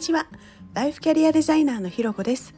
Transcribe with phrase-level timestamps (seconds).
[0.00, 0.26] ちは。
[0.72, 2.54] ライフキャリアデザイナーのひろこです。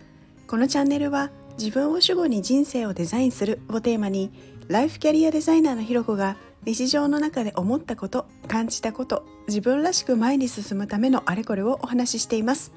[0.46, 4.30] このチャンネルは自分を主語に人生をデザインするをテーマに
[4.68, 12.72] ライフキャリアデザイナーのひろこが日常の中で思ったこと感じたこと自分らしく前に進むためのあれこれをお話ししています。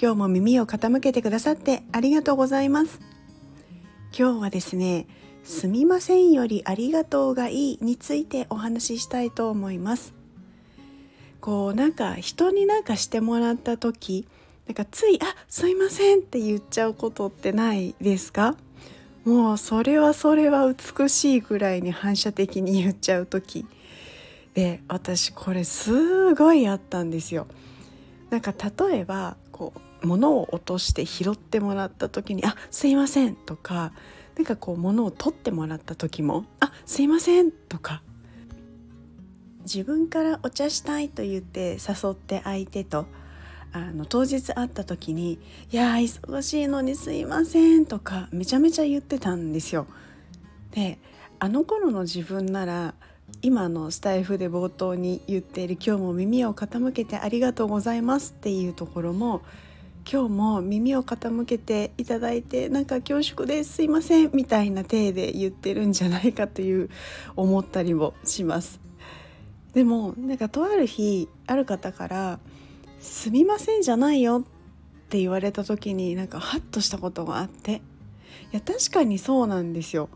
[0.00, 3.00] 今日も耳を傾けてくださってありがとうございます。
[4.16, 5.06] 今日はですね
[5.42, 10.19] すみませんよりありがとうがいいについてお話ししたいと思います。
[11.40, 14.26] こうなんか人になんかしてもらった時
[14.66, 18.56] なんかつい「あすいません」って言っちゃうことってないですか？
[19.24, 23.66] もうそれはそれは美しいぐらいに反射的に言っちゃう時
[24.54, 27.46] で私これすごいあったんですよ。
[28.30, 33.92] なんか例えばこう物を落として拾ってもらった時に「あすいません」とか
[34.36, 38.02] なんかこう物を取ってもらった時も「あすいません」とか
[39.72, 43.06] 自分からお茶したいと言って誘って相手と
[43.72, 45.38] あの当日会った時に
[45.70, 49.86] 「いや忙しいのにすいません」とかめちゃめちゃ言ってたんですよ。
[50.72, 50.98] で
[51.38, 52.94] あの頃の自分なら
[53.42, 59.42] 今のスタイフで冒頭に言っている「今日も耳を傾けてありがとうございます」っていうところも
[60.10, 66.90] 今日も耳を傾けていただいてなんか恐縮ですすいませんみたいな体で言ってるんじゃないかという
[67.36, 68.89] 思ったりもします。
[69.74, 72.40] でもなんかとある日ある方から
[73.00, 74.42] 「すみませんじゃないよ」っ
[75.08, 77.82] て言われた時になんかハッとしたことがあって
[78.52, 80.08] いや確かにそうなんですよ。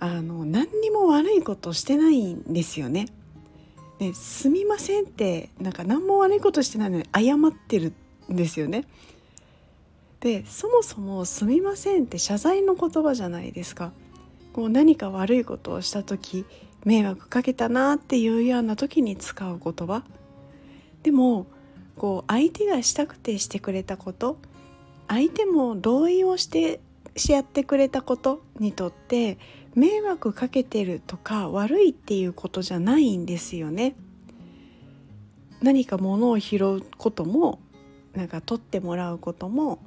[0.00, 3.08] あの何にも悪いことしてないんですよね。
[3.98, 7.92] ね、すみませんってなんか何も悪いことしてないのに謝ってる
[8.32, 8.84] んですよね。
[10.20, 13.92] でそもそも「すみません」って謝罪の言葉じゃないですか。
[14.52, 16.44] こう何か悪いことをした時
[16.84, 20.02] 迷惑かけたなっていうような時に使う言葉
[21.02, 21.46] でも
[21.96, 24.38] こう相手がしたくてしてくれたこと
[25.08, 26.80] 相手も同意をして
[27.16, 29.38] しやってくれたことにとって
[29.74, 33.94] 迷惑かけてるとか悪いっていうことじゃないんですよね。
[35.60, 37.58] 何か物を拾うことも
[38.14, 39.80] なんか取ってもらうことも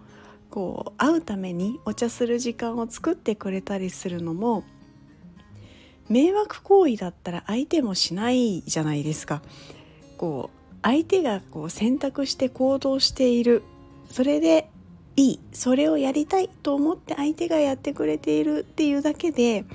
[0.50, 4.64] こう会うためにお茶する時間を作ってくれたりするのも
[6.12, 9.42] 迷惑行為だったら相手もしないじゃないですか。
[10.18, 13.64] こう相手がこう選択して行動している
[14.10, 14.70] それで
[15.16, 19.66] いいそれをやりたいと思って相手がやってくれているっていうだけで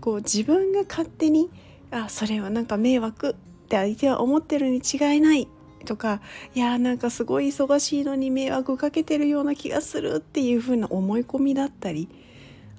[0.00, 1.50] こう自分が勝手に
[1.90, 3.34] あそれはなんか迷惑っ
[3.68, 5.48] て相手は思ってるに違いない
[5.86, 6.20] とか
[6.54, 12.08] いやーなんかすごい忙しいのに迷惑かけてるような気がするっていう風な思い込みだったり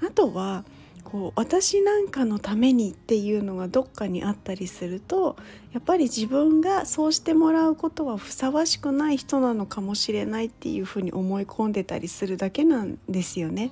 [0.01, 0.65] あとは
[1.03, 5.35] こう私なんかのためにっていうのがどっかにあったりすると
[5.73, 13.71] やっぱり自分がそうしてもらうことはふさわしくない人なのかもしれないっていうふうに思い込んでたりするだけなんですよね。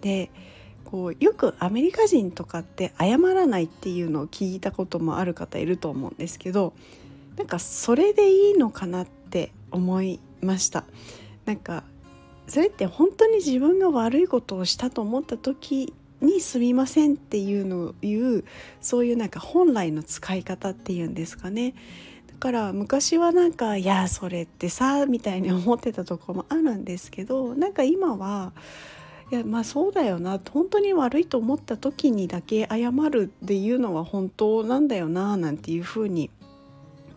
[0.00, 0.30] で
[0.84, 6.74] こうよくアメリカ人とかって謝らないっていうのを聞いたこともある方いると思うんですけど
[7.36, 10.84] なんかそれでいいのかなって思いました。
[11.44, 11.84] なんか
[12.48, 18.44] それって本当に自分が悪いことをしたと思った時に「すみません」っていうのを言う
[18.80, 21.74] そういうなんか本来の使い方っていうんですかね
[22.28, 28.52] だから昔はなんか「いやそれってさ」みたいに思ってたとこもあるんですけどなんか今は
[29.30, 36.30] いやまあそうだよな本当に悪いと思った時にだけ謝るっていうのは本当なんだよななんていうふうに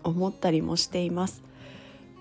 [0.04, 1.44] 思ったりもしています。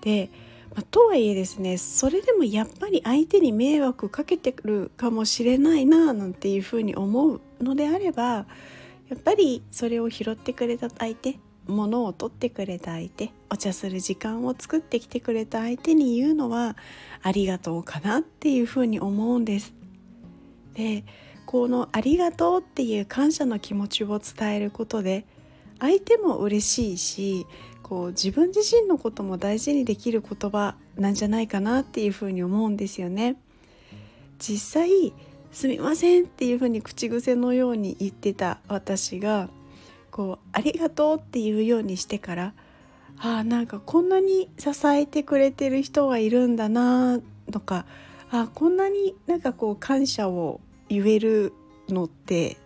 [0.01, 0.29] で
[0.75, 8.45] まあ、とはいえですねそれでもやっぱり相手に迷惑かけてくるかもしれないななんていうふうに思うのであれば
[9.09, 16.75] やっぱりそれを拾ってくれた相手物を取ってくれた相手お茶する時間を作ってきてくれた相手に言うのは
[17.21, 19.73] ありがとうかなっていうふうに思うんです。
[20.73, 21.03] で
[21.45, 25.25] この「ありがとう」っていう感謝の気持ちを伝えることで
[25.79, 27.45] 相手も嬉しいし
[27.89, 33.35] こう自分自身のことも大事にできる言葉なんじゃないかなっていうふうに思うんですよね。
[34.37, 35.11] 実際
[35.51, 39.49] すみませんっていうふうに口癖のように言ってた私が
[40.11, 42.53] こうありがとうっていうようにしてから
[43.17, 47.19] あなんかこんなに支えてくれてる人がいるんだな
[47.51, 47.85] とか
[48.29, 51.53] あこんなになんかこう感謝を言える
[51.89, 52.57] のって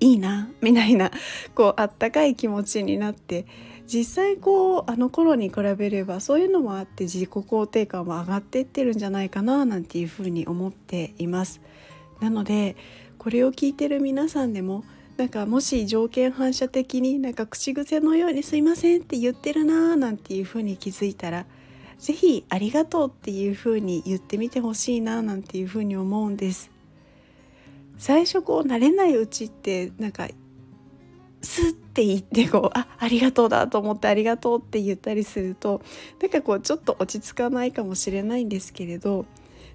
[0.00, 1.10] いいなみたいな
[1.54, 3.46] こうあったかい気持ちになって
[3.86, 11.60] 実際こうあの頃に比べればそういうのもあって自己肯定感も上がっていってるんじゃないかななんていうふうに思っています。
[12.20, 12.76] なので
[13.18, 14.84] これを聞いてる皆さんでも
[15.16, 21.46] なんかもし条件反射的になんか口癖のように「すいません」って言ってるなーなんていうふうに気づいたら
[21.98, 26.70] 是非ありがとうっていう風に言ってみてほしいななんていう風に思うんです
[27.98, 30.28] 最初こう慣れないうちってなんか
[31.46, 35.80] スッて言ってこうあありがとうだと思ってありがとうって言ったりすると
[36.20, 39.24] なんかこうちょっと落ち着かないかもしれないんですけれど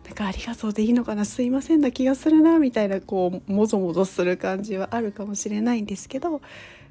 [0.06, 6.41] なんかありがとうでいいのかなすいませんな気がするなみたいなこうもぞもぞする感じはあるかもしれないんですけど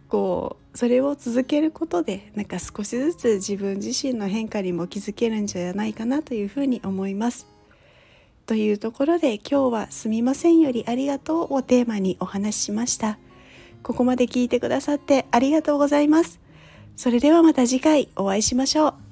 [0.09, 7.47] こうそれを続けることでなんか少しずつ自分自身の変化にも気づけるんじゃないかなというふうに思います。
[8.47, 13.19] というところで今日は「すみませんよりありがとう」をテーマにお話ししました。
[13.82, 16.41] ここまで聞いてくださってありがとうございます。
[16.97, 19.10] それではまた次回お会いしましょう。